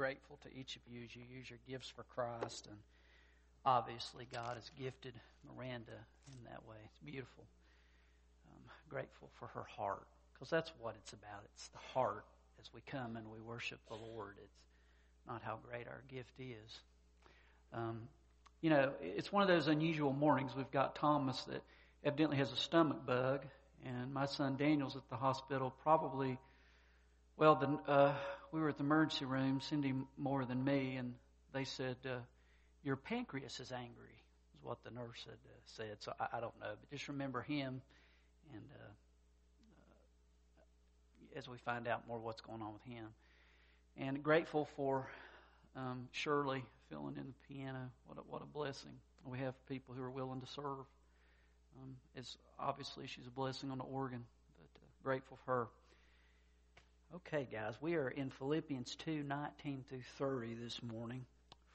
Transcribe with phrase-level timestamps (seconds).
[0.00, 2.66] grateful to each of you as you use your gifts for Christ.
[2.68, 2.78] And
[3.66, 5.12] obviously, God has gifted
[5.46, 5.92] Miranda
[6.26, 6.76] in that way.
[6.86, 7.44] It's beautiful.
[8.48, 11.42] I'm grateful for her heart because that's what it's about.
[11.52, 12.24] It's the heart
[12.58, 14.36] as we come and we worship the Lord.
[14.42, 16.80] It's not how great our gift is.
[17.74, 18.08] Um,
[18.62, 20.52] you know, it's one of those unusual mornings.
[20.56, 21.62] We've got Thomas that
[22.04, 23.44] evidently has a stomach bug,
[23.84, 25.74] and my son Daniel's at the hospital.
[25.82, 26.38] Probably,
[27.36, 28.14] well, the, uh,
[28.52, 31.14] we were at the emergency room, Cindy more than me, and
[31.52, 32.18] they said, uh,
[32.82, 34.16] Your pancreas is angry,
[34.54, 35.96] is what the nurse had uh, said.
[36.00, 37.80] So I, I, don't know, but just remember him,
[38.52, 38.90] and uh,
[40.58, 43.06] uh, as we find out more what's going on with him.
[43.96, 45.08] And grateful for
[45.76, 47.90] um, Shirley filling in the piano.
[48.06, 48.92] What a, what a blessing.
[49.24, 50.86] We have people who are willing to serve.
[51.80, 54.24] Um, it's obviously she's a blessing on the organ,
[54.58, 55.68] but uh, grateful for her.
[57.12, 61.26] Okay, guys, we are in Philippians 2 19 through 30 this morning.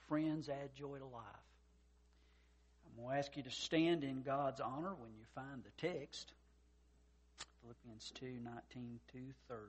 [0.08, 1.24] Friends, add joy to life.
[2.86, 6.32] I'm going to ask you to stand in God's honor when you find the text.
[7.62, 9.18] Philippians 2 19 to
[9.50, 9.62] 30.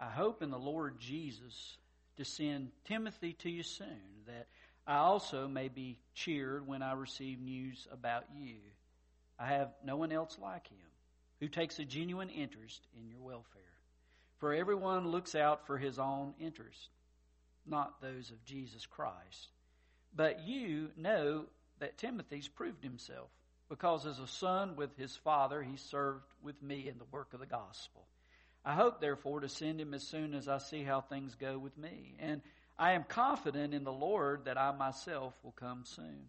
[0.00, 1.76] I hope in the Lord Jesus
[2.16, 4.46] to send Timothy to you soon, that
[4.86, 8.56] I also may be cheered when I receive news about you.
[9.38, 10.91] I have no one else like him
[11.42, 13.62] who takes a genuine interest in your welfare.
[14.38, 16.88] For everyone looks out for his own interest,
[17.66, 19.48] not those of Jesus Christ.
[20.14, 21.46] But you know
[21.80, 23.28] that Timothy's proved himself,
[23.68, 27.40] because as a son with his father, he served with me in the work of
[27.40, 28.06] the gospel.
[28.64, 31.76] I hope, therefore, to send him as soon as I see how things go with
[31.76, 32.14] me.
[32.20, 32.40] And
[32.78, 36.28] I am confident in the Lord that I myself will come soon.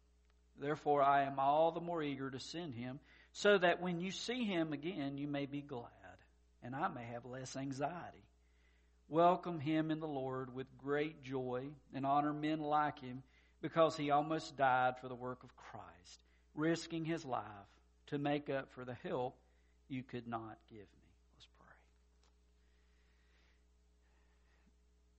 [0.61, 2.99] Therefore, I am all the more eager to send him,
[3.33, 5.89] so that when you see him again, you may be glad,
[6.61, 8.23] and I may have less anxiety.
[9.09, 13.23] Welcome him in the Lord with great joy, and honor men like him,
[13.61, 16.23] because he almost died for the work of Christ,
[16.53, 17.43] risking his life
[18.07, 19.35] to make up for the help
[19.89, 21.09] you could not give me.
[21.33, 21.75] Let's pray.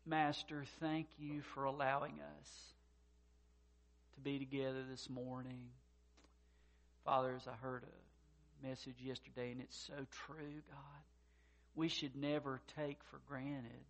[0.06, 2.72] Master, thank you for allowing us
[4.14, 5.68] to be together this morning.
[7.04, 11.02] Father, as I heard a message yesterday, and it's so true, God,
[11.74, 13.84] we should never take for granted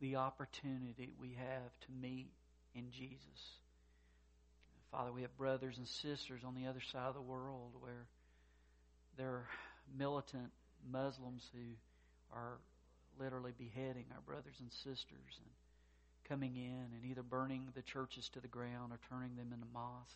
[0.00, 2.30] the opportunity we have to meet
[2.74, 3.58] in Jesus.
[4.90, 8.06] Father, we have brothers and sisters on the other side of the world where
[9.16, 9.48] there are
[9.96, 10.50] militant
[10.90, 12.58] Muslims who are
[13.18, 15.50] literally beheading our brothers and sisters and
[16.28, 20.14] coming in and either burning the churches to the ground or turning them into mosques.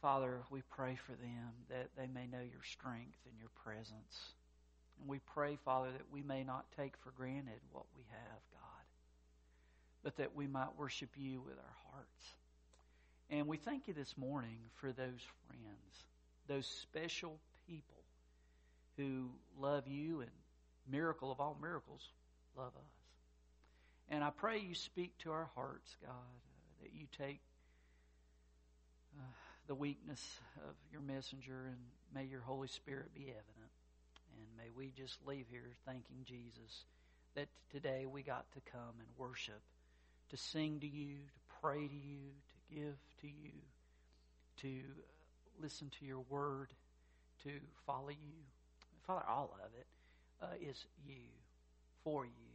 [0.00, 4.32] Father, we pray for them that they may know your strength and your presence.
[4.98, 8.84] And we pray, Father, that we may not take for granted what we have, God,
[10.02, 12.24] but that we might worship you with our hearts.
[13.28, 16.06] And we thank you this morning for those friends,
[16.48, 17.38] those special
[17.68, 18.02] people
[18.96, 19.28] who
[19.58, 20.30] love you and
[20.90, 22.08] miracle of all miracles,
[22.56, 22.99] love us.
[24.10, 27.40] And I pray you speak to our hearts, God, uh, that you take
[29.16, 29.22] uh,
[29.68, 30.20] the weakness
[30.68, 31.78] of your messenger and
[32.12, 33.70] may your Holy Spirit be evident.
[34.36, 36.84] And may we just leave here thanking Jesus
[37.36, 39.60] that today we got to come and worship,
[40.30, 43.52] to sing to you, to pray to you, to give to you,
[44.62, 44.82] to
[45.62, 46.72] listen to your word,
[47.44, 47.50] to
[47.86, 48.42] follow you.
[49.06, 49.86] Father, all of it
[50.42, 51.22] uh, is you,
[52.02, 52.49] for you.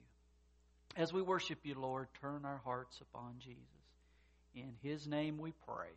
[0.95, 3.59] As we worship you, Lord, turn our hearts upon Jesus.
[4.53, 5.91] In his name we pray.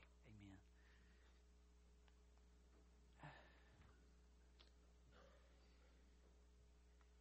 [3.23, 3.39] Amen.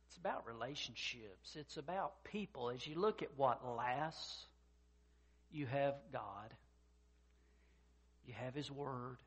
[0.07, 2.71] It's about relationships, it's about people.
[2.71, 4.47] As you look at what lasts,
[5.51, 6.51] you have God,
[8.25, 9.17] you have his word,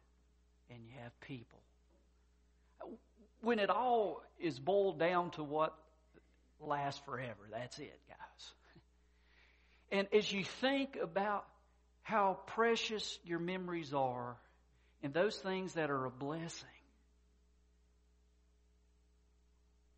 [0.68, 1.60] and you have people.
[3.42, 5.74] When it all is boiled down to what
[6.60, 8.16] lasts forever, that's it, guys.
[9.92, 11.44] And as you think about
[12.02, 14.36] how precious your memories are
[15.02, 16.68] and those things that are a blessing,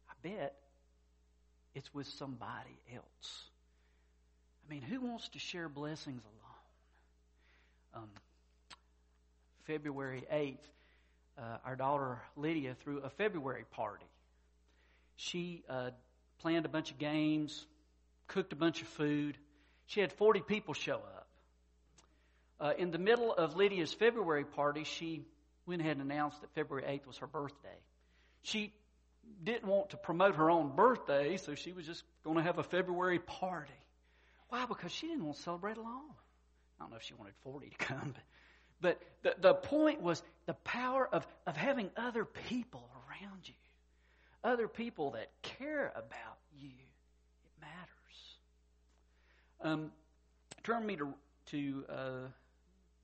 [0.09, 0.55] I bet
[1.75, 3.43] it's with somebody else.
[4.67, 8.05] I I mean, who wants to share blessings alone?
[8.05, 8.11] Um,
[9.67, 10.57] February 8th,
[11.39, 14.07] uh, our daughter Lydia threw a February party.
[15.17, 15.91] She uh,
[16.43, 17.67] planned a bunch of games,
[18.27, 19.39] cooked a bunch of food.
[19.87, 21.29] She had 40 people show up.
[22.61, 25.25] Uh, in the middle of Lydia's February party, she
[25.67, 27.79] went ahead and announced that February 8th was her birthday.
[28.43, 28.73] She
[29.43, 32.63] didn't want to promote her own birthday, so she was just going to have a
[32.63, 33.73] February party.
[34.49, 34.67] Why?
[34.67, 36.13] Because she didn't want to celebrate alone.
[36.79, 38.15] I don't know if she wanted 40 to come,
[38.81, 43.55] but, but the, the point was the power of, of having other people around you,
[44.45, 46.69] other people that care about you.
[46.69, 48.37] It matters.
[49.61, 49.93] Um,
[50.65, 51.15] turn me to,
[51.47, 52.29] to uh,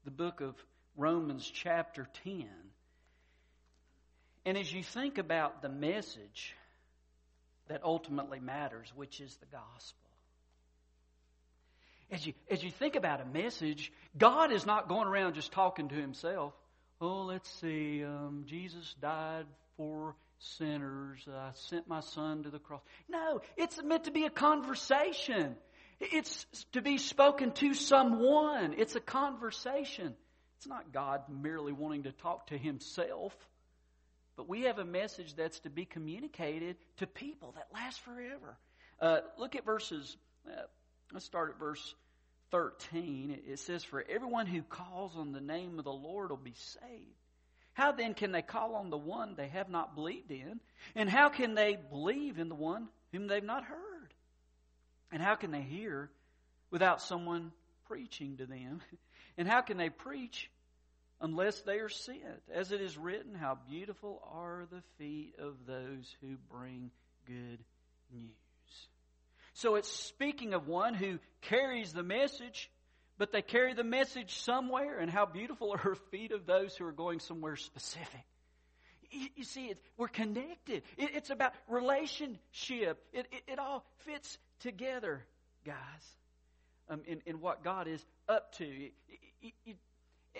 [0.04, 0.54] the book of
[0.96, 2.46] Romans, chapter 10.
[4.44, 6.54] And as you think about the message
[7.68, 10.08] that ultimately matters, which is the gospel,
[12.10, 15.88] as you, as you think about a message, God is not going around just talking
[15.90, 16.54] to himself.
[17.00, 19.44] Oh, let's see, um, Jesus died
[19.76, 21.26] for sinners.
[21.28, 22.82] I sent my son to the cross.
[23.08, 25.56] No, it's meant to be a conversation.
[26.00, 28.74] It's to be spoken to someone.
[28.76, 30.14] It's a conversation.
[30.58, 33.34] It's not God merely wanting to talk to himself.
[34.36, 38.56] But we have a message that's to be communicated to people that lasts forever.
[39.00, 40.16] Uh, look at verses
[40.48, 40.62] uh,
[41.12, 41.94] Let's start at verse
[42.50, 43.40] 13.
[43.46, 47.27] It says, For everyone who calls on the name of the Lord will be saved.
[47.78, 50.58] How then can they call on the one they have not believed in?
[50.96, 54.12] And how can they believe in the one whom they've not heard?
[55.12, 56.10] And how can they hear
[56.72, 57.52] without someone
[57.86, 58.82] preaching to them?
[59.38, 60.50] And how can they preach
[61.20, 62.42] unless they are sent?
[62.52, 66.90] As it is written, How beautiful are the feet of those who bring
[67.24, 67.60] good
[68.12, 68.32] news.
[69.54, 72.68] So it's speaking of one who carries the message,
[73.18, 76.86] but they carry the message somewhere, and how beautiful are her feet of those who
[76.86, 78.24] are going somewhere specific.
[79.10, 80.82] You, see, we're connected.
[80.98, 83.02] it's about relationship.
[83.12, 85.24] It, it, it, all fits together,
[85.64, 85.76] guys,
[86.90, 88.90] um, in, in what God is up to.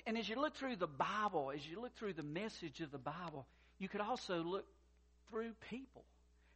[0.06, 2.98] and as you look through the Bible, as you look through the message of the
[2.98, 3.46] Bible,
[3.78, 4.66] you could also look
[5.30, 6.04] through people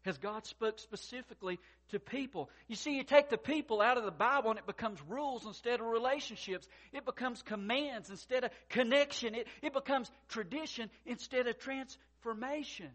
[0.03, 1.59] has God spoke specifically
[1.91, 2.51] to people.
[2.69, 5.81] You see, you take the people out of the Bible and it becomes rules instead
[5.81, 6.67] of relationships.
[6.93, 9.35] It becomes commands instead of connection.
[9.35, 12.91] It, it becomes tradition instead of transformation.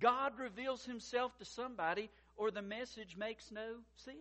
[0.00, 4.18] God reveals himself to somebody or the message makes no sense.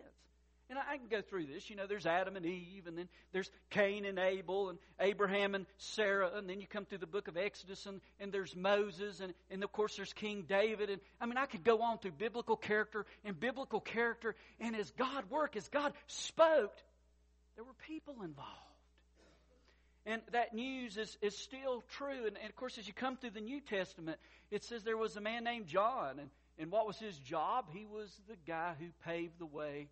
[0.70, 1.70] And I can go through this.
[1.70, 5.66] You know, there's Adam and Eve, and then there's Cain and Abel, and Abraham and
[5.78, 9.34] Sarah, and then you come through the book of Exodus, and, and there's Moses, and,
[9.52, 10.90] and of course there's King David.
[10.90, 14.90] And I mean, I could go on through biblical character and biblical character, and as
[14.92, 16.76] God worked, as God spoke,
[17.56, 18.50] there were people involved.
[20.06, 22.26] And that news is, is still true.
[22.28, 24.18] And, and of course, as you come through the New Testament,
[24.52, 26.30] it says there was a man named John, and,
[26.60, 27.68] and what was his job?
[27.72, 29.88] He was the guy who paved the way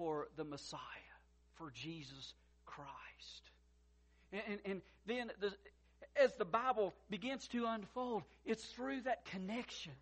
[0.00, 0.80] for the Messiah,
[1.56, 2.32] for Jesus
[2.64, 2.88] Christ.
[4.32, 5.52] And, and, and then the,
[6.16, 9.92] as the Bible begins to unfold, it's through that connection.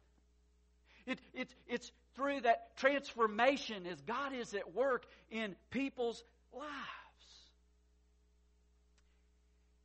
[1.05, 6.23] It, it, it's through that transformation as God is at work in people's
[6.53, 6.69] lives.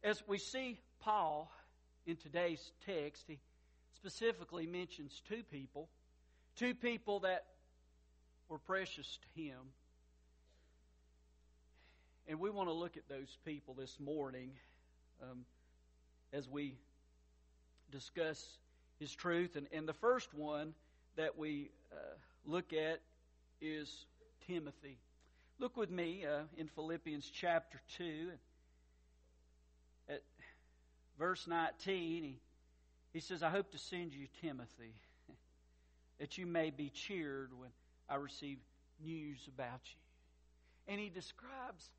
[0.04, 1.52] As we see Paul
[2.06, 3.40] in today's text, he
[3.96, 5.90] specifically mentions two people,
[6.56, 7.46] two people that
[8.48, 9.58] were precious to him.
[12.28, 14.52] And we want to look at those people this morning
[15.22, 15.40] um,
[16.32, 16.78] as we
[17.92, 18.58] discuss
[19.00, 19.58] His truth.
[19.58, 20.74] And, and the first one
[21.18, 21.96] that we uh,
[22.46, 23.02] look at
[23.62, 24.06] is
[24.48, 24.98] Timothy.
[25.60, 28.30] Look with me uh, in Philippians chapter 2
[30.08, 30.22] at
[31.20, 32.24] verse 19.
[32.24, 32.40] He,
[33.12, 34.96] he says, I hope to send you Timothy
[36.20, 37.70] that you may be cheered when
[38.10, 38.60] I receive
[39.04, 40.94] news about you.
[40.94, 41.90] And he describes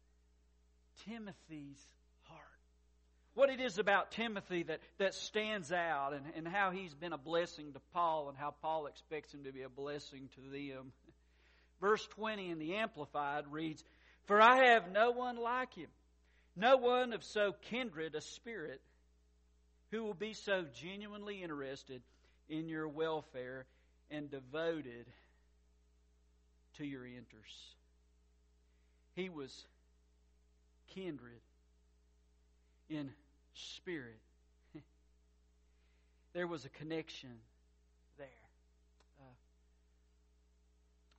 [1.06, 1.86] Timothy's
[2.22, 2.40] heart.
[3.34, 7.18] What it is about Timothy that, that stands out and, and how he's been a
[7.18, 10.92] blessing to Paul and how Paul expects him to be a blessing to them.
[11.80, 13.84] Verse 20 in the Amplified reads,
[14.26, 15.90] For I have no one like him,
[16.56, 18.80] no one of so kindred a spirit
[19.90, 22.02] who will be so genuinely interested
[22.48, 23.66] in your welfare
[24.10, 25.06] and devoted
[26.78, 27.74] to your interests.
[29.14, 29.66] He was
[30.94, 31.40] kindred
[32.88, 33.10] in
[33.54, 34.20] spirit.
[36.34, 37.30] there was a connection
[38.18, 38.26] there.
[39.20, 39.34] Uh,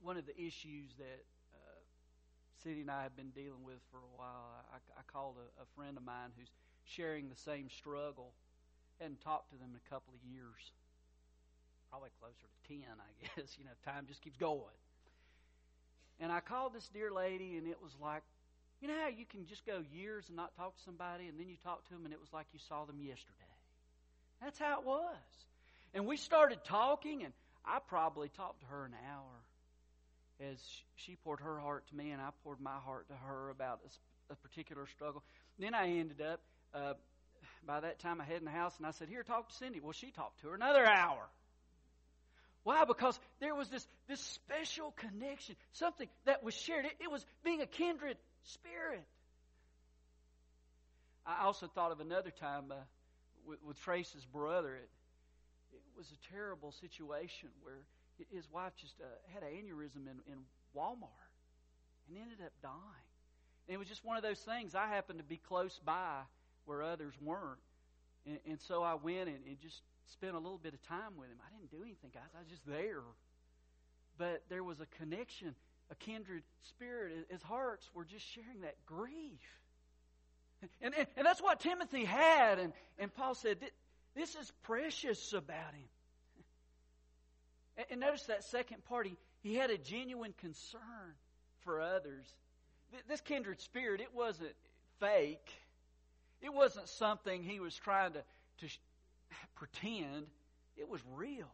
[0.02, 1.80] one of the issues that uh,
[2.64, 4.64] Cindy and I have been dealing with for a while.
[4.72, 6.52] I, I called a, a friend of mine who's
[6.86, 8.34] sharing the same struggle.
[9.00, 10.72] Hadn't talked to them in a couple of years.
[11.90, 13.56] Probably closer to 10, I guess.
[13.58, 14.62] You know, time just keeps going.
[16.20, 18.24] And I called this dear lady, and it was like,
[18.82, 21.48] you know how you can just go years and not talk to somebody, and then
[21.48, 23.56] you talk to them, and it was like you saw them yesterday?
[24.42, 25.06] That's how it was.
[25.94, 27.34] And we started talking, and
[27.66, 30.60] I probably talked to her an hour as
[30.96, 33.80] she poured her heart to me, and I poured my heart to her about
[34.30, 35.24] a, a particular struggle.
[35.58, 36.42] Then I ended up,
[36.74, 36.94] uh,
[37.66, 39.80] by that time, I had in the house, and I said, Here, talk to Cindy.
[39.80, 41.24] Well, she talked to her another hour.
[42.64, 42.84] Why?
[42.84, 46.86] Because there was this, this special connection, something that was shared.
[46.86, 49.04] It, it was being a kindred spirit.
[51.26, 52.76] I also thought of another time uh,
[53.48, 54.76] with, with Trace's brother.
[54.76, 54.90] It,
[55.74, 57.86] it was a terrible situation where
[58.32, 60.40] his wife just uh, had an aneurysm in, in
[60.76, 61.32] Walmart
[62.08, 63.10] and ended up dying.
[63.68, 64.76] And it was just one of those things.
[64.76, 66.22] I happened to be close by
[66.66, 67.60] where others weren't.
[68.26, 71.30] And, and so I went and, and just spent a little bit of time with
[71.30, 71.38] him.
[71.42, 72.30] I didn't do anything, guys.
[72.36, 73.02] I was just there.
[74.18, 75.56] But there was a connection,
[75.92, 77.28] a kindred spirit.
[77.30, 79.40] His hearts were just sharing that grief.
[80.82, 82.60] And, and, and that's what Timothy had.
[82.60, 83.58] And, and Paul said,
[84.16, 85.90] This is precious about him.
[87.90, 90.82] And notice that second part, he, he had a genuine concern
[91.62, 92.26] for others.
[93.10, 94.56] This kindred spirit, it wasn't
[95.00, 95.50] fake.
[96.42, 98.24] It wasn't something he was trying to,
[98.60, 98.74] to
[99.56, 100.28] pretend.
[100.78, 101.52] It was real.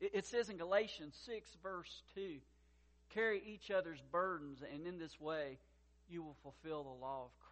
[0.00, 2.38] It, it says in Galatians 6, verse 2
[3.14, 5.58] carry each other's burdens, and in this way
[6.08, 7.50] you will fulfill the law of Christ.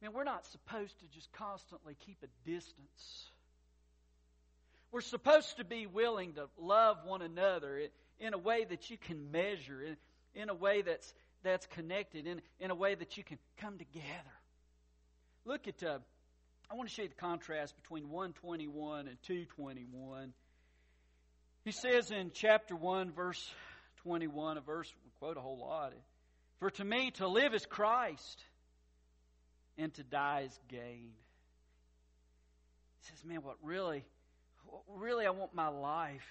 [0.00, 3.30] Man, we're not supposed to just constantly keep a distance.
[4.90, 7.80] We're supposed to be willing to love one another
[8.18, 9.96] in a way that you can measure,
[10.34, 14.02] in, a way that's, that's connected, in, in a way that you can come together.
[15.44, 15.98] Look at, uh,
[16.70, 20.32] I want to show you the contrast between 121 and 221.
[21.64, 23.50] He says in chapter 1, verse
[24.02, 25.92] 21, a verse we quote a whole lot.
[26.58, 28.44] For to me, to live is Christ
[29.78, 31.12] and to die is gain.
[33.00, 34.04] He says, man, what really,
[34.66, 36.26] what really I want my life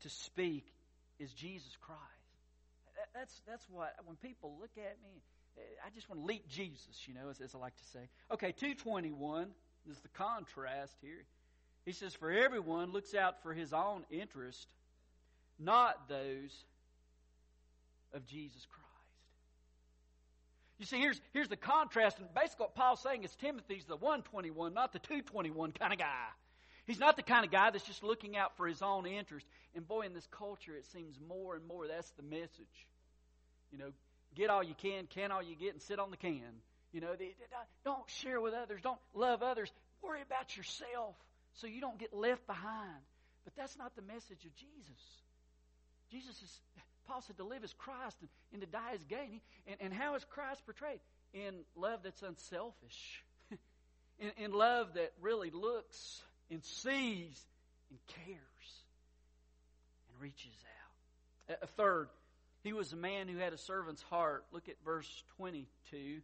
[0.00, 0.66] to speak
[1.18, 2.00] is Jesus Christ.
[3.14, 5.22] That's, that's what, when people look at me,
[5.84, 8.08] I just want to leap Jesus, you know, as, as I like to say.
[8.32, 9.48] Okay, 221
[9.88, 11.24] is the contrast here.
[11.84, 14.66] He says, For everyone looks out for his own interest,
[15.58, 16.64] not those
[18.12, 18.84] of Jesus Christ.
[20.78, 22.18] You see, here's, here's the contrast.
[22.18, 26.26] And basically, what Paul's saying is Timothy's the 121, not the 221 kind of guy.
[26.86, 29.46] He's not the kind of guy that's just looking out for his own interest.
[29.74, 32.86] And boy, in this culture, it seems more and more that's the message.
[33.72, 33.92] You know,
[34.34, 36.42] get all you can, can all you get, and sit on the can.
[36.92, 37.14] You know,
[37.84, 39.70] don't share with others, don't love others.
[40.02, 41.16] Worry about yourself
[41.54, 43.02] so you don't get left behind.
[43.44, 45.00] But that's not the message of Jesus.
[46.10, 46.60] Jesus is
[47.06, 49.40] Paul said to live is Christ and, and to die is gain.
[49.66, 51.00] And, and how is Christ portrayed?
[51.32, 53.24] In love that's unselfish,
[54.18, 57.44] in, in love that really looks and sees
[57.90, 58.38] and cares
[60.08, 60.56] and reaches
[61.48, 61.58] out.
[61.62, 62.08] A third,
[62.62, 64.44] he was a man who had a servant's heart.
[64.52, 66.20] Look at verse 22.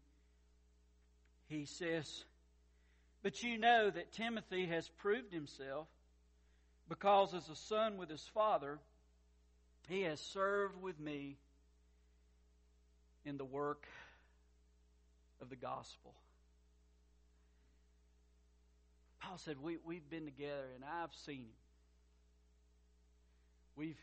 [1.49, 2.25] He says,
[3.23, 5.89] But you know that Timothy has proved himself
[6.89, 8.79] because as a son with his father,
[9.89, 11.37] he has served with me
[13.25, 13.87] in the work
[15.43, 16.15] of the gospel.
[19.21, 21.57] Paul said, we, We've been together and I've seen him.
[23.77, 24.01] We've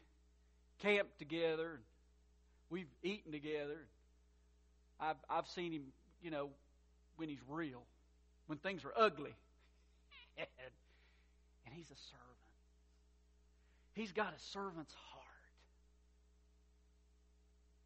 [0.79, 1.79] camped together.
[2.69, 3.87] We've eaten together.
[4.99, 5.83] I've, I've seen him,
[6.21, 6.49] you know,
[7.15, 7.83] when he's real,
[8.47, 9.35] when things are ugly.
[10.37, 10.47] and,
[11.75, 12.37] he's a servant.
[13.93, 15.25] He's got a servant's heart.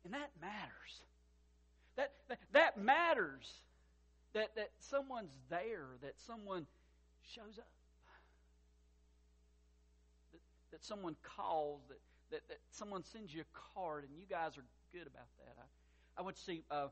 [0.05, 1.01] And that matters.
[1.97, 3.51] That, that, that matters.
[4.33, 6.65] That, that someone's there, that someone
[7.35, 7.67] shows up.
[10.31, 10.41] That,
[10.71, 11.99] that someone calls, that,
[12.31, 14.63] that, that someone sends you a card, and you guys are
[14.93, 15.55] good about that.
[15.59, 16.87] I, I went to see uh,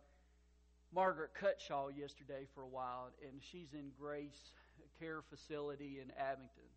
[0.94, 4.52] Margaret Cutshaw yesterday for a while, and she's in Grace
[5.00, 6.70] Care Facility in Abingdon.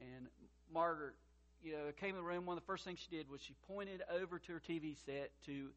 [0.00, 0.28] And
[0.72, 1.14] Margaret
[1.62, 3.54] you know, came in the room, one of the first things she did was she
[3.66, 5.70] pointed over to her TV set to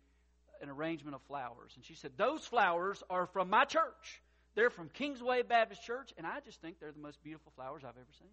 [0.62, 1.74] an arrangement of flowers.
[1.75, 4.21] And she said, Those flowers are from my church.
[4.53, 7.91] They're from Kingsway Baptist Church, and I just think they're the most beautiful flowers I've
[7.91, 8.29] ever seen.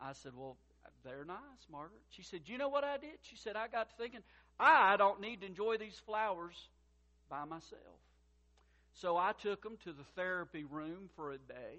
[0.00, 0.56] I said, Well,
[1.04, 1.38] they're nice,
[1.70, 2.02] Margaret.
[2.10, 3.18] She said, You know what I did?
[3.22, 4.20] She said, I got to thinking,
[4.60, 6.68] I don't need to enjoy these flowers
[7.28, 7.82] by myself.
[8.94, 11.78] So I took them to the therapy room for a day.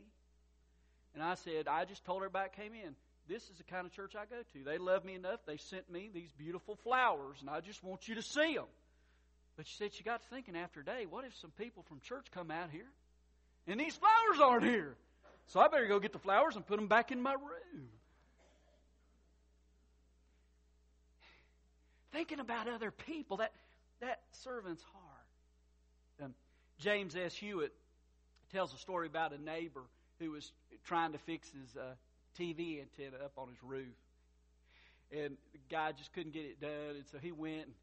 [1.13, 2.95] And I said, I just told everybody that came in,
[3.27, 4.63] this is the kind of church I go to.
[4.63, 5.41] They love me enough.
[5.45, 8.65] They sent me these beautiful flowers, and I just want you to see them.
[9.59, 12.27] But she said she got thinking after a day, what if some people from church
[12.33, 12.87] come out here
[13.67, 14.95] and these flowers aren't here?
[15.47, 17.41] So I better go get the flowers and put them back in my room.
[22.13, 23.51] Thinking about other people, that,
[23.99, 25.08] that servant's heart.
[26.79, 27.35] James S.
[27.35, 27.73] Hewitt
[28.51, 29.83] tells a story about a neighbor
[30.19, 30.51] who was
[30.85, 31.93] trying to fix his uh,
[32.39, 33.95] TV antenna up on his roof.
[35.11, 37.73] And the guy just couldn't get it done, and so he went and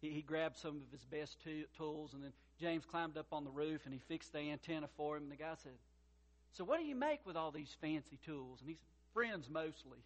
[0.00, 3.44] he, he grabbed some of his best t- tools, and then James climbed up on
[3.44, 5.24] the roof and he fixed the antenna for him.
[5.24, 5.72] And the guy said,
[6.52, 8.60] So, what do you make with all these fancy tools?
[8.60, 9.98] And he said, Friends mostly.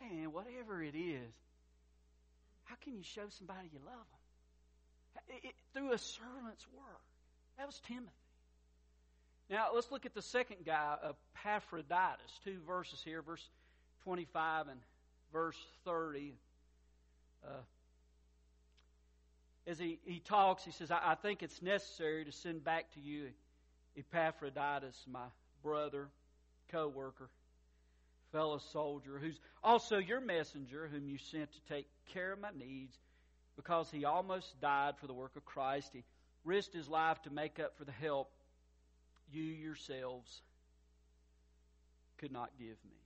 [0.00, 1.32] And whatever it is,
[2.64, 4.13] how can you show somebody you love them?
[5.28, 7.02] It, through a servant's work.
[7.58, 8.10] That was Timothy.
[9.50, 10.96] Now, let's look at the second guy,
[11.36, 12.40] Epaphroditus.
[12.44, 13.46] Two verses here, verse
[14.04, 14.80] 25 and
[15.32, 16.34] verse 30.
[17.44, 17.48] Uh,
[19.66, 23.00] as he, he talks, he says, I, I think it's necessary to send back to
[23.00, 23.28] you
[23.96, 25.26] Epaphroditus, my
[25.62, 26.08] brother,
[26.70, 27.28] co worker,
[28.32, 32.98] fellow soldier, who's also your messenger, whom you sent to take care of my needs,
[33.56, 35.90] because he almost died for the work of Christ.
[35.92, 36.04] He
[36.44, 38.30] risked his life to make up for the help
[39.32, 40.42] you yourselves
[42.18, 42.98] could not give me.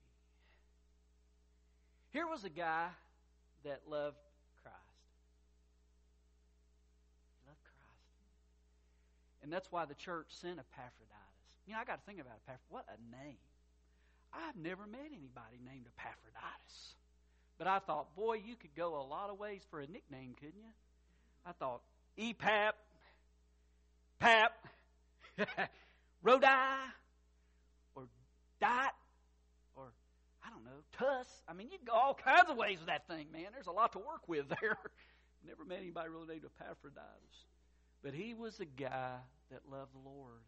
[2.11, 2.87] Here was a guy
[3.63, 4.17] that loved
[4.63, 4.77] Christ.
[7.29, 8.23] He loved Christ.
[9.43, 11.49] And that's why the church sent Epaphroditus.
[11.67, 12.65] You know, I got to think about Epaphroditus.
[12.69, 13.37] What a name.
[14.33, 16.95] I've never met anybody named Epaphroditus.
[17.59, 20.57] But I thought, boy, you could go a lot of ways for a nickname, couldn't
[20.57, 20.71] you?
[21.45, 21.81] I thought,
[22.17, 22.71] EPAP,
[24.19, 24.67] PAP,
[26.25, 26.77] Rodi,
[27.95, 28.03] or
[28.61, 28.95] Dot,
[29.75, 29.91] or
[30.43, 31.27] I don't know, Tuss.
[31.49, 33.47] I mean, you go all kinds of ways with that thing, man.
[33.53, 34.77] There's a lot to work with there.
[35.45, 37.45] Never met anybody really named Epaphroditus.
[38.01, 39.17] But he was a guy
[39.51, 40.43] that loved the Lord.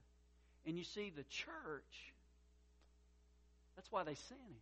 [0.66, 2.14] And you see, the church,
[3.76, 4.56] that's why they sent him.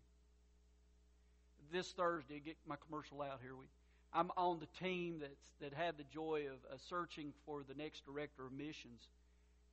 [1.71, 3.55] This Thursday, get my commercial out here.
[3.55, 3.65] We,
[4.13, 8.05] I'm on the team that's, that had the joy of uh, searching for the next
[8.05, 9.07] director of missions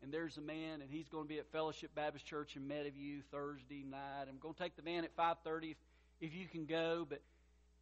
[0.02, 3.22] and there's a man, and he's going to be at Fellowship Baptist Church in Meadowview
[3.30, 4.26] Thursday night.
[4.28, 5.76] I'm going to take the van at 5:30 if,
[6.20, 7.06] if you can go.
[7.08, 7.22] But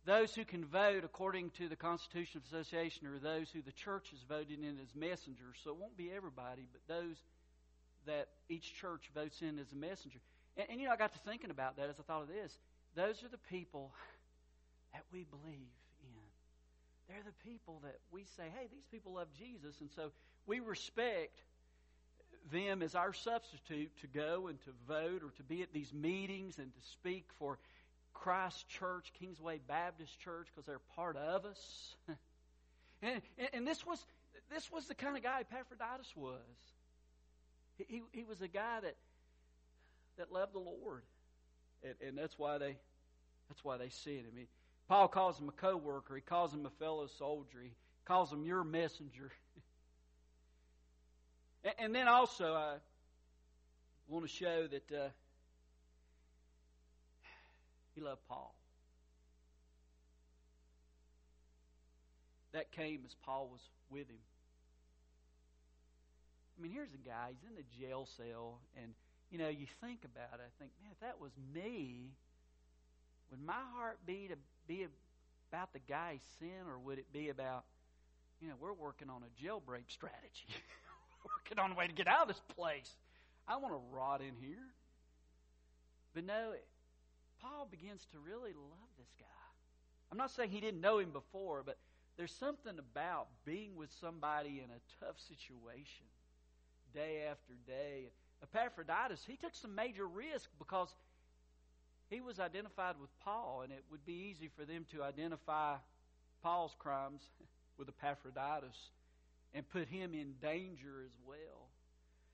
[0.04, 4.10] those who can vote according to the Constitution of Association are those who the church
[4.10, 5.56] has voted in as messengers.
[5.62, 7.16] So it won't be everybody, but those
[8.06, 10.20] that each church votes in as a messenger.
[10.56, 12.56] And, and you know, I got to thinking about that as I thought of this.
[12.96, 13.92] Those are the people
[14.92, 17.08] that we believe in.
[17.08, 20.12] They're the people that we say, hey, these people love Jesus, and so
[20.46, 21.38] we respect
[22.52, 26.58] them as our substitute to go and to vote or to be at these meetings
[26.58, 27.58] and to speak for
[28.12, 31.96] Christ Church, Kingsway Baptist Church, because they're part of us.
[33.02, 34.04] and, and, and, this was
[34.50, 36.38] this was the kind of guy Epaphroditus was.
[37.76, 38.96] He, he, he was a guy that
[40.16, 41.02] that loved the Lord,
[41.84, 42.76] and, and that's why they
[43.48, 44.34] that's why they sent him.
[44.34, 44.46] mean,
[44.88, 46.14] Paul calls him a co-worker.
[46.14, 47.58] He calls him a fellow soldier.
[47.62, 47.72] He
[48.04, 49.30] calls him your messenger.
[51.64, 52.74] And, and then also, I
[54.06, 55.08] want to show that uh,
[57.94, 58.54] he loved Paul.
[62.52, 64.18] That came as Paul was with him.
[66.58, 68.92] I mean, here's a guy, he's in the jail cell, and,
[69.34, 72.12] you know, you think about it, I think, man, if that was me,
[73.32, 74.36] would my heart be to
[74.68, 74.86] be
[75.50, 77.64] about the guy's sin, or would it be about,
[78.40, 80.54] you know, we're working on a jailbreak strategy?
[81.24, 82.94] working on a way to get out of this place.
[83.48, 84.70] I want to rot in here.
[86.14, 86.52] But no,
[87.42, 89.26] Paul begins to really love this guy.
[90.12, 91.76] I'm not saying he didn't know him before, but
[92.16, 96.06] there's something about being with somebody in a tough situation
[96.94, 98.10] day after day.
[98.42, 100.88] Epaphroditus, he took some major risk because
[102.10, 105.76] he was identified with Paul, and it would be easy for them to identify
[106.42, 107.22] Paul's crimes
[107.78, 108.76] with Epaphroditus
[109.54, 111.70] and put him in danger as well.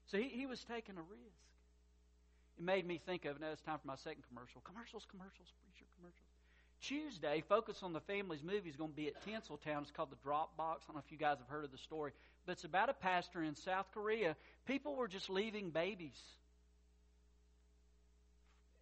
[0.06, 1.44] So he, he was taking a risk.
[2.58, 4.60] It made me think of, now it's time for my second commercial.
[4.62, 5.89] Commercials, commercials, preacher.
[6.82, 9.82] Tuesday, Focus on the Family's movie is going to be at Tinseltown.
[9.82, 10.84] It's called The Drop Box.
[10.84, 12.12] I don't know if you guys have heard of the story,
[12.46, 14.36] but it's about a pastor in South Korea.
[14.66, 16.18] People were just leaving babies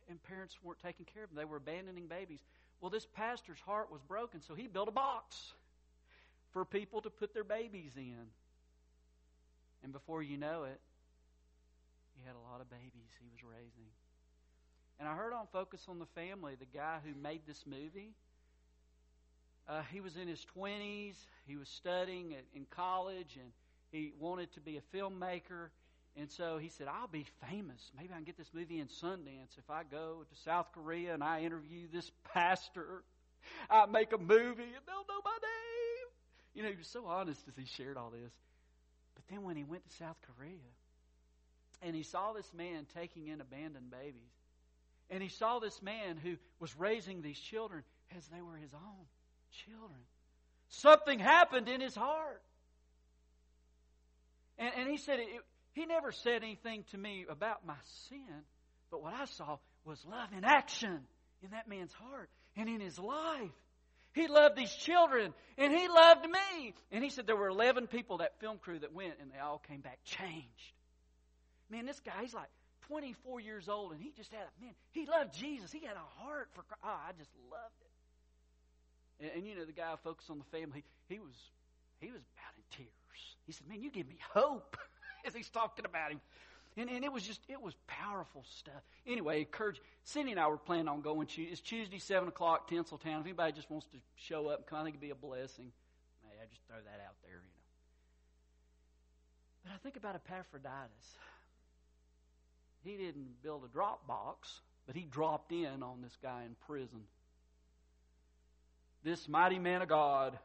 [0.09, 1.37] and parents weren't taking care of them.
[1.37, 2.41] They were abandoning babies.
[2.81, 5.53] Well, this pastor's heart was broken, so he built a box
[6.53, 8.27] for people to put their babies in.
[9.83, 10.81] And before you know it,
[12.17, 13.91] he had a lot of babies he was raising.
[14.99, 18.15] And I heard on Focus on the Family, the guy who made this movie,
[19.69, 21.15] uh, he was in his 20s.
[21.47, 23.53] He was studying in college, and
[23.93, 25.69] he wanted to be a filmmaker.
[26.17, 27.93] And so he said, I'll be famous.
[27.97, 31.23] Maybe I can get this movie in Sundance if I go to South Korea and
[31.23, 33.05] I interview this pastor.
[33.71, 36.09] I make a movie and they'll know my name.
[36.55, 38.33] You know, he was so honest as he shared all this.
[39.15, 40.59] But then when he went to South Korea
[41.83, 44.33] and he saw this man taking in abandoned babies,
[45.11, 47.83] and he saw this man who was raising these children
[48.17, 49.07] as they were his own
[49.65, 50.01] children,
[50.69, 52.43] something happened in his heart.
[54.59, 55.29] And, and he said, it,
[55.73, 57.77] he never said anything to me about my
[58.09, 58.43] sin,
[58.91, 61.01] but what I saw was love in action
[61.43, 63.51] in that man's heart and in his life.
[64.13, 66.75] He loved these children and he loved me.
[66.91, 69.63] And he said there were 11 people, that film crew, that went and they all
[69.69, 70.73] came back changed.
[71.71, 72.49] Man, this guy, he's like
[72.89, 75.71] 24 years old and he just had a, man, he loved Jesus.
[75.71, 79.25] He had a heart for, oh, I just loved it.
[79.25, 81.35] And, and you know, the guy Focus on the Family, he, was,
[82.01, 82.89] he was about in tears.
[83.47, 84.77] He said, man, you give me hope
[85.27, 86.21] as he's talking about him.
[86.77, 88.83] And, and it was just, it was powerful stuff.
[89.07, 89.47] Anyway,
[90.05, 91.27] Cindy and I were planning on going.
[91.37, 93.21] It's Tuesday, 7 o'clock, Tinseltown.
[93.21, 95.73] If anybody just wants to show up and come, I think it'd be a blessing.
[96.23, 97.59] Hey, I just throw that out there, you know.
[99.65, 101.19] But I think about Epaphroditus.
[102.85, 107.03] He didn't build a drop box, but he dropped in on this guy in prison.
[109.05, 110.39] This mighty man of God.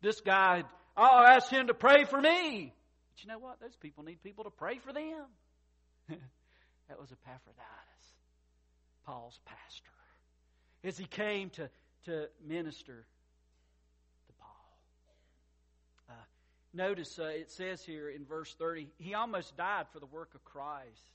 [0.00, 0.64] This guy,
[0.96, 2.74] I'll ask him to pray for me.
[3.12, 3.60] But you know what?
[3.60, 5.26] Those people need people to pray for them.
[6.08, 7.62] that was Epaphroditus,
[9.06, 9.90] Paul's pastor,
[10.84, 11.70] as he came to,
[12.06, 13.06] to minister
[14.26, 14.78] to Paul.
[16.10, 16.24] Uh,
[16.74, 20.44] notice uh, it says here in verse 30 he almost died for the work of
[20.44, 21.10] Christ.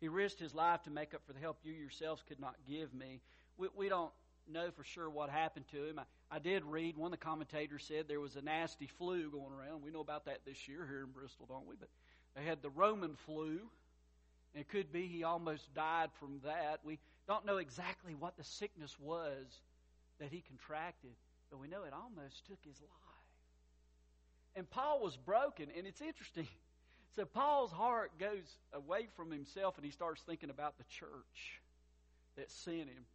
[0.00, 2.92] He risked his life to make up for the help you yourselves could not give
[2.92, 3.20] me.
[3.56, 4.12] We, we don't
[4.48, 5.98] know for sure what happened to him.
[5.98, 9.52] I, I, did read, one of the commentators said there was a nasty flu going
[9.52, 9.82] around.
[9.82, 11.76] We know about that this year here in Bristol, don't we?
[11.78, 11.88] But
[12.36, 13.60] they had the Roman flu.
[14.54, 16.80] And it could be he almost died from that.
[16.84, 19.60] We don't know exactly what the sickness was
[20.20, 21.10] that he contracted,
[21.50, 22.90] but we know it almost took his life.
[24.54, 26.48] And Paul was broken, and it's interesting.
[27.14, 31.60] So Paul's heart goes away from himself and he starts thinking about the church
[32.36, 33.06] that sent him.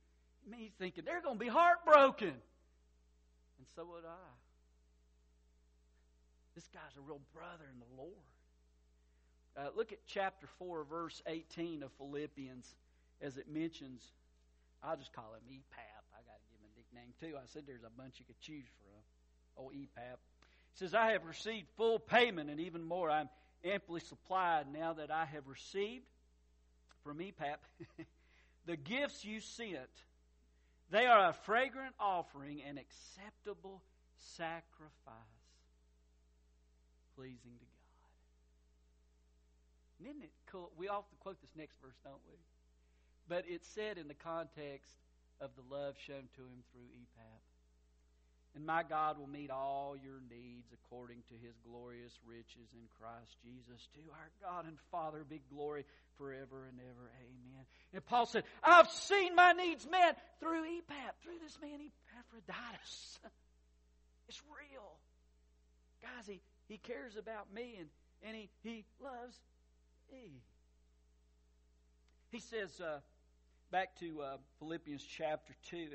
[0.50, 2.30] Me thinking, they're going to be heartbroken.
[2.30, 4.32] And so would I.
[6.56, 8.16] This guy's a real brother in the Lord.
[9.56, 12.74] Uh, look at chapter 4, verse 18 of Philippians
[13.22, 14.02] as it mentions,
[14.84, 16.04] I'll just call him EPAP.
[16.14, 17.38] I got to give him a nickname too.
[17.38, 19.66] I said there's a bunch you could choose from.
[19.66, 20.18] Oh, EPAP.
[20.74, 23.10] He says, I have received full payment and even more.
[23.10, 23.30] I'm
[23.64, 26.06] amply supplied now that I have received
[27.04, 27.58] from EPAP
[28.66, 29.90] the gifts you sent.
[30.90, 33.82] They are a fragrant offering and acceptable
[34.36, 35.16] sacrifice,
[37.16, 37.82] pleasing to God.
[40.00, 40.72] And isn't it cool?
[40.78, 42.38] We often quote this next verse, don't we?
[43.30, 44.92] But it's said in the context
[45.40, 47.51] of the love shown to him through EPAP.
[48.56, 53.38] And my God will meet all your needs according to his glorious riches in Christ
[53.44, 53.88] Jesus.
[53.96, 55.86] To our God and Father be glory
[56.18, 57.12] forever and ever.
[57.24, 57.66] Amen.
[57.94, 63.20] And Paul said, I've seen my needs met through EPAP, through this man Epaphroditus.
[64.28, 65.00] it's real.
[66.02, 67.88] Guys, he, he cares about me and,
[68.22, 69.40] and he, he loves
[70.12, 70.42] me.
[72.32, 73.00] He says, uh,
[73.72, 75.88] back to uh, Philippians chapter 2,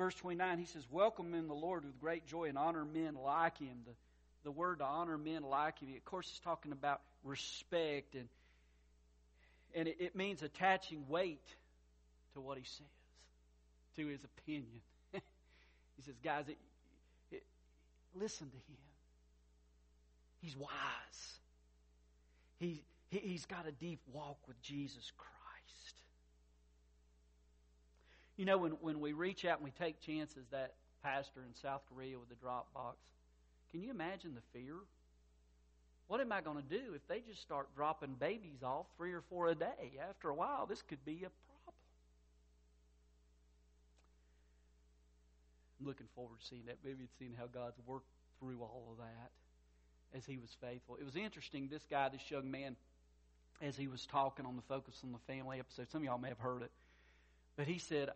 [0.00, 3.58] verse 29, he says, Welcome in the Lord with great joy and honor men like
[3.58, 3.76] him.
[3.84, 3.92] The,
[4.44, 8.26] the word to honor men like him, of course, is talking about respect, and,
[9.74, 11.44] and it, it means attaching weight
[12.32, 12.86] to what he says,
[13.96, 14.80] to his opinion.
[15.12, 16.56] he says, Guys, it,
[17.30, 17.42] it,
[18.18, 18.78] listen to him.
[20.40, 20.70] He's wise.
[22.58, 25.39] He, he, he's got a deep walk with Jesus Christ.
[28.40, 30.72] You know, when, when we reach out and we take chances, that
[31.02, 32.96] pastor in South Korea with the drop box,
[33.70, 34.76] can you imagine the fear?
[36.06, 39.20] What am I going to do if they just start dropping babies off three or
[39.28, 39.92] four a day?
[40.08, 41.74] After a while, this could be a problem.
[45.78, 49.32] I'm looking forward to seeing that and seeing how God's worked through all of that
[50.16, 50.96] as he was faithful.
[50.98, 52.76] It was interesting, this guy, this young man,
[53.60, 56.30] as he was talking on the Focus on the Family episode, some of y'all may
[56.30, 56.70] have heard it
[57.60, 58.08] But he said,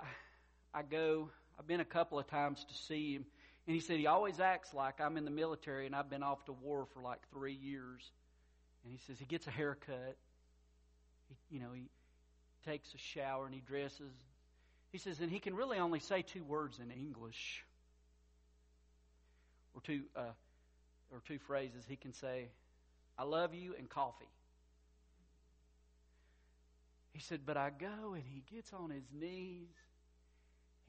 [0.72, 1.28] I, I go,
[1.58, 3.26] I've been a couple of times to see him.
[3.66, 6.46] And he said, he always acts like I'm in the military and I've been off
[6.46, 8.10] to war for like three years.
[8.82, 10.16] And he says, he gets a haircut.
[11.28, 11.90] He, you know, he
[12.64, 14.14] takes a shower and he dresses.
[14.92, 17.66] He says, and he can really only say two words in English
[19.74, 20.32] or two, uh,
[21.12, 21.84] or two phrases.
[21.86, 22.48] He can say,
[23.18, 24.24] I love you and coffee.
[27.14, 29.70] He said, But I go and he gets on his knees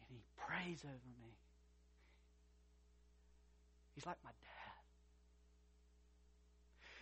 [0.01, 1.37] and he prays over me.
[3.93, 4.31] He's like my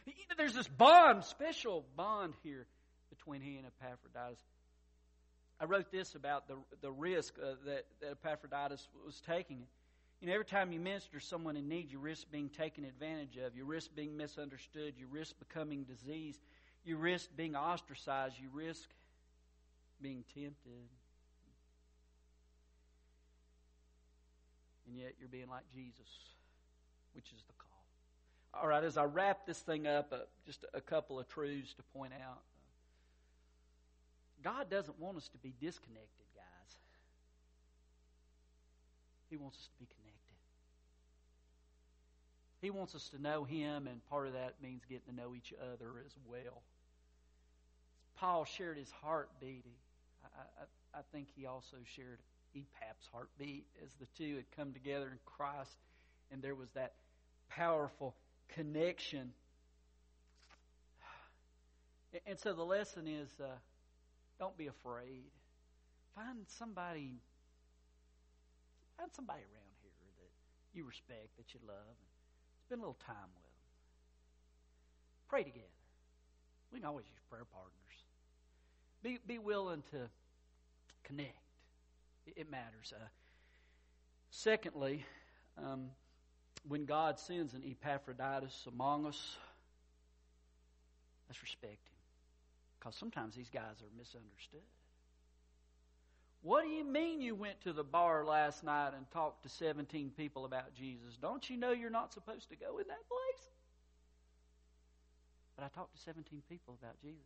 [0.05, 0.37] dad.
[0.37, 2.67] There's this bond, special bond here
[3.09, 4.43] between he and Epaphroditus.
[5.59, 9.65] I wrote this about the, the risk uh, that, that Epaphroditus was taking.
[10.19, 13.37] You know, every time you minister to someone in need, you risk being taken advantage
[13.37, 13.55] of.
[13.55, 14.95] You risk being misunderstood.
[14.97, 16.41] You risk becoming diseased.
[16.83, 18.35] You risk being ostracized.
[18.39, 18.89] You risk
[20.03, 20.89] being tempted.
[24.85, 26.09] And yet you're being like Jesus,
[27.13, 28.61] which is the call.
[28.61, 31.83] All right, as I wrap this thing up, uh, just a couple of truths to
[31.97, 32.41] point out.
[34.43, 36.77] God doesn't want us to be disconnected, guys.
[39.29, 40.03] He wants us to be connected.
[42.61, 45.53] He wants us to know Him, and part of that means getting to know each
[45.59, 46.61] other as well.
[48.15, 49.65] Paul shared his heartbeat.
[50.35, 52.19] I, I, think he also shared
[52.55, 55.77] Epap's heartbeat as the two had come together in Christ,
[56.31, 56.93] and there was that
[57.49, 58.15] powerful
[58.49, 59.33] connection.
[62.27, 63.47] And so the lesson is uh,
[64.39, 65.23] don't be afraid.
[66.15, 67.17] Find somebody,
[68.97, 70.29] find somebody around here that
[70.77, 72.09] you respect, that you love, and
[72.65, 73.53] spend a little time with them.
[75.27, 75.65] Pray together.
[76.71, 77.73] We can always use prayer partners.
[79.01, 80.09] Be, be willing to
[81.03, 81.37] connect.
[82.25, 82.93] It, matters.
[82.95, 83.03] Uh,
[84.29, 85.05] secondly,
[85.57, 85.89] um,
[86.67, 89.37] when God sends an Epaphroditus among us,
[91.27, 91.97] let's respect him.
[92.79, 94.61] Because sometimes these guys are misunderstood.
[96.41, 100.11] What do you mean you went to the bar last night and talked to 17
[100.17, 101.15] people about Jesus?
[101.21, 103.49] Don't you know you're not supposed to go in that place?
[105.55, 107.21] But I talked to 17 people about Jesus.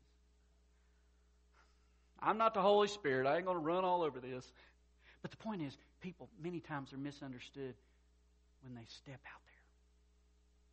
[2.22, 3.28] I'm not the Holy Spirit.
[3.28, 4.52] I ain't going to run all over this.
[5.22, 7.76] But the point is, people many times are misunderstood
[8.62, 9.64] when they step out there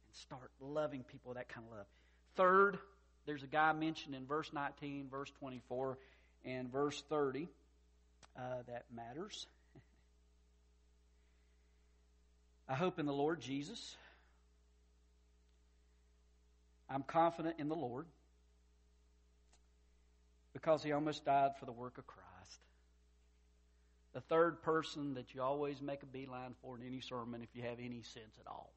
[0.06, 1.86] and start loving people that kind of love.
[2.36, 2.78] Third,
[3.26, 5.98] there's a guy mentioned in verse 19, verse 24,
[6.44, 7.48] and verse 30
[8.36, 9.46] uh, that matters.
[12.68, 13.96] I hope in the Lord Jesus.
[16.88, 18.06] I'm confident in the Lord
[20.54, 22.24] because he almost died for the work of Christ.
[24.14, 27.62] The third person that you always make a beeline for in any sermon, if you
[27.62, 28.72] have any sense at all,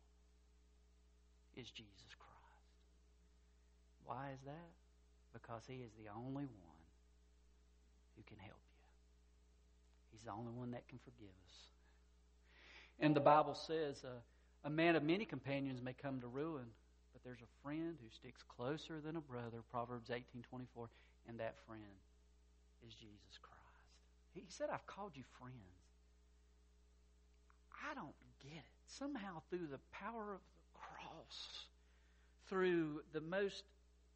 [1.56, 2.66] is Jesus Christ.
[4.06, 4.72] Why is that?
[5.34, 6.82] Because He is the only one
[8.16, 8.78] who can help you.
[10.12, 11.56] He's the only one that can forgive us.
[13.00, 14.18] And the Bible says uh,
[14.64, 16.66] a man of many companions may come to ruin,
[17.14, 20.88] but there's a friend who sticks closer than a brother, Proverbs 18:24,
[21.28, 21.84] and that friend
[22.88, 23.58] is Jesus Christ.
[24.34, 25.56] He said, I've called you friends.
[27.90, 28.64] I don't get it.
[28.86, 31.66] Somehow, through the power of the cross,
[32.48, 33.64] through the most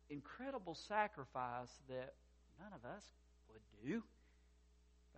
[0.10, 2.13] incredible sacrifice that
[2.60, 3.04] none of us
[3.52, 4.04] would do,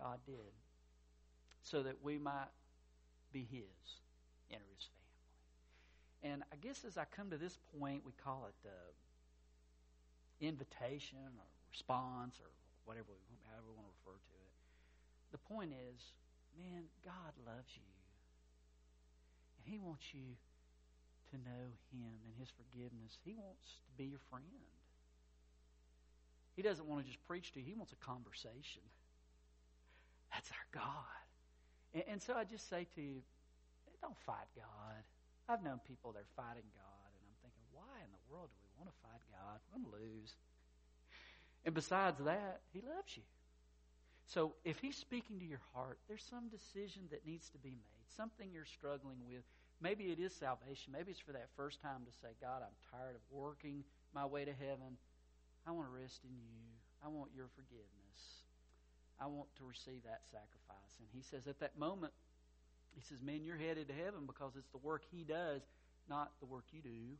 [0.00, 0.52] God did,
[1.62, 2.50] so that we might
[3.32, 4.00] be His,
[4.50, 4.88] enter His
[6.22, 6.34] family.
[6.34, 8.54] And I guess as I come to this point, we call it
[10.40, 12.46] the invitation or response or
[12.86, 14.54] whatever we, however we want to refer to it.
[15.34, 15.98] The point is,
[16.54, 17.90] man, God loves you.
[19.58, 20.38] And He wants you
[21.34, 23.18] to know Him and His forgiveness.
[23.26, 24.70] He wants to be your friend.
[26.54, 28.86] He doesn't want to just preach to you, He wants a conversation.
[30.30, 31.24] That's our God.
[31.90, 33.18] And, and so I just say to you,
[33.98, 35.02] don't fight God.
[35.50, 38.56] I've known people that are fighting God, and I'm thinking, why in the world do
[38.62, 39.58] we want to fight God?
[39.66, 40.36] We're going to lose.
[41.64, 43.22] And besides that, He loves you.
[44.26, 48.06] So if He's speaking to your heart, there's some decision that needs to be made,
[48.16, 49.42] something you're struggling with.
[49.80, 50.92] Maybe it is salvation.
[50.92, 54.44] Maybe it's for that first time to say, God, I'm tired of working my way
[54.44, 54.96] to heaven.
[55.66, 56.64] I want to rest in you.
[57.04, 58.44] I want your forgiveness.
[59.20, 60.94] I want to receive that sacrifice.
[60.98, 62.12] And he says, at that moment,
[62.94, 65.62] he says, Man, you're headed to heaven because it's the work he does,
[66.08, 67.18] not the work you do,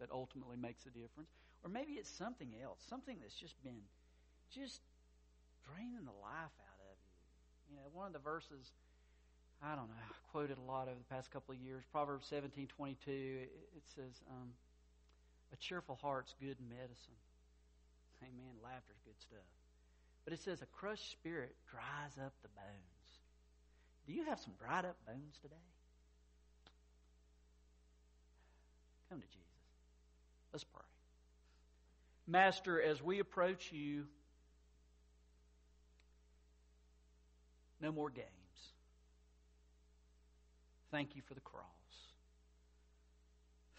[0.00, 1.30] that ultimately makes a difference.
[1.66, 3.82] Or maybe it's something else, something that's just been
[4.54, 4.78] just
[5.66, 7.74] draining the life out of you.
[7.74, 8.70] You know, one of the verses,
[9.58, 11.82] I don't know, I quoted a lot over the past couple of years.
[11.90, 13.50] Proverbs seventeen twenty two.
[13.50, 14.54] It, it says, um,
[15.52, 17.18] "A cheerful heart's good medicine."
[18.22, 18.62] Amen.
[18.62, 19.50] Laughter's good stuff.
[20.22, 23.08] But it says, "A crushed spirit dries up the bones."
[24.06, 25.66] Do you have some dried up bones today?
[29.10, 29.42] Come to Jesus.
[30.52, 30.86] Let's pray.
[32.26, 34.06] Master, as we approach you,
[37.80, 38.26] no more games.
[40.90, 41.64] Thank you for the cross.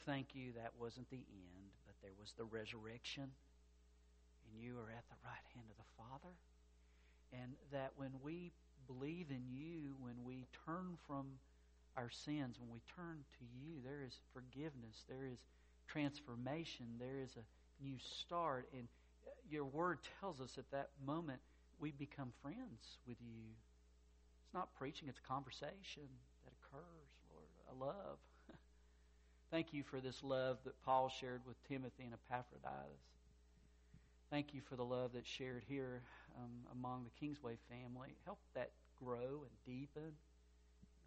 [0.05, 5.03] Thank you that wasn't the end, but there was the resurrection, and you are at
[5.09, 6.33] the right hand of the Father.
[7.33, 8.53] And that when we
[8.87, 11.25] believe in you, when we turn from
[11.97, 15.39] our sins, when we turn to you, there is forgiveness, there is
[15.87, 17.43] transformation, there is a
[17.83, 18.69] new start.
[18.73, 18.87] And
[19.49, 21.39] your word tells us at that moment
[21.79, 23.43] we become friends with you.
[24.45, 26.07] It's not preaching, it's conversation
[26.45, 28.17] that occurs, Lord, a love.
[29.51, 33.03] Thank you for this love that Paul shared with Timothy and Epaphroditus.
[34.29, 36.01] Thank you for the love that's shared here
[36.37, 38.09] um, among the Kingsway family.
[38.25, 40.11] Help that grow and deepen,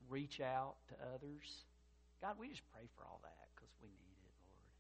[0.09, 1.65] reach out to others.
[2.23, 4.73] God, we just pray for all that because we need it, Lord.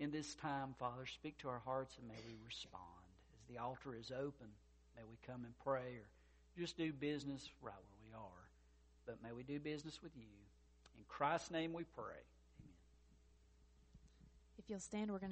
[0.00, 2.82] In this time, Father, speak to our hearts and may we respond.
[3.38, 4.48] As the altar is open,
[4.96, 6.08] may we come and pray or
[6.58, 8.48] just do business right where we are.
[9.04, 10.32] But may we do business with you.
[10.96, 12.16] In Christ's name we pray.
[12.60, 12.72] Amen.
[14.58, 15.28] If you'll stand, we're going to